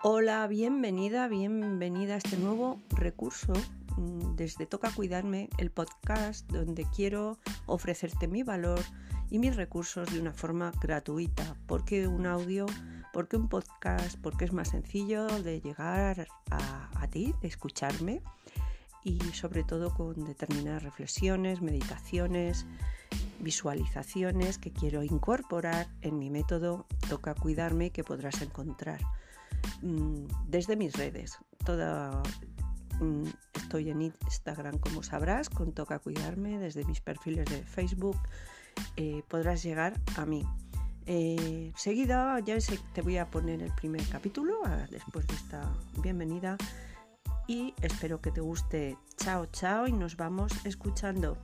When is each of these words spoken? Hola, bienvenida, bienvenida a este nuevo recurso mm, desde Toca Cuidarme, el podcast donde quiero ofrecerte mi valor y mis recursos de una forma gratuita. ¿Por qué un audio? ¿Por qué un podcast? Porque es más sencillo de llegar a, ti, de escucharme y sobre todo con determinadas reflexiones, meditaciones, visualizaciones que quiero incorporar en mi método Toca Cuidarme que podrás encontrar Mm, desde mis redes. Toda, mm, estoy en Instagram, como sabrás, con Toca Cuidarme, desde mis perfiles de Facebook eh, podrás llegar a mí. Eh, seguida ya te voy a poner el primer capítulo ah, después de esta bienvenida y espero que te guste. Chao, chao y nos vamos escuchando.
Hola, 0.00 0.46
bienvenida, 0.46 1.26
bienvenida 1.26 2.14
a 2.14 2.18
este 2.18 2.36
nuevo 2.36 2.80
recurso 2.90 3.52
mm, 3.96 4.36
desde 4.36 4.64
Toca 4.64 4.92
Cuidarme, 4.92 5.48
el 5.58 5.72
podcast 5.72 6.48
donde 6.52 6.86
quiero 6.94 7.36
ofrecerte 7.66 8.28
mi 8.28 8.44
valor 8.44 8.78
y 9.28 9.40
mis 9.40 9.56
recursos 9.56 10.08
de 10.12 10.20
una 10.20 10.32
forma 10.32 10.70
gratuita. 10.80 11.56
¿Por 11.66 11.84
qué 11.84 12.06
un 12.06 12.26
audio? 12.26 12.66
¿Por 13.12 13.26
qué 13.26 13.38
un 13.38 13.48
podcast? 13.48 14.16
Porque 14.22 14.44
es 14.44 14.52
más 14.52 14.68
sencillo 14.68 15.26
de 15.26 15.60
llegar 15.60 16.28
a, 16.52 17.08
ti, 17.10 17.34
de 17.42 17.48
escucharme 17.48 18.22
y 19.02 19.18
sobre 19.32 19.64
todo 19.64 19.92
con 19.92 20.24
determinadas 20.24 20.84
reflexiones, 20.84 21.60
meditaciones, 21.60 22.66
visualizaciones 23.40 24.58
que 24.58 24.70
quiero 24.70 25.02
incorporar 25.02 25.88
en 26.02 26.20
mi 26.20 26.30
método 26.30 26.86
Toca 27.08 27.34
Cuidarme 27.34 27.90
que 27.90 28.04
podrás 28.04 28.42
encontrar 28.42 29.00
Mm, 29.82 30.26
desde 30.46 30.76
mis 30.76 30.94
redes. 30.94 31.38
Toda, 31.64 32.22
mm, 33.00 33.24
estoy 33.54 33.90
en 33.90 34.02
Instagram, 34.02 34.78
como 34.78 35.02
sabrás, 35.02 35.48
con 35.50 35.72
Toca 35.72 35.98
Cuidarme, 35.98 36.58
desde 36.58 36.84
mis 36.84 37.00
perfiles 37.00 37.46
de 37.46 37.62
Facebook 37.62 38.18
eh, 38.96 39.22
podrás 39.28 39.62
llegar 39.62 40.00
a 40.16 40.26
mí. 40.26 40.44
Eh, 41.06 41.72
seguida 41.76 42.38
ya 42.40 42.58
te 42.92 43.02
voy 43.02 43.16
a 43.16 43.30
poner 43.30 43.62
el 43.62 43.72
primer 43.74 44.06
capítulo 44.08 44.60
ah, 44.66 44.86
después 44.90 45.26
de 45.26 45.34
esta 45.34 45.72
bienvenida 46.02 46.58
y 47.46 47.74
espero 47.80 48.20
que 48.20 48.30
te 48.30 48.42
guste. 48.42 48.98
Chao, 49.16 49.46
chao 49.46 49.86
y 49.86 49.92
nos 49.92 50.16
vamos 50.16 50.52
escuchando. 50.64 51.38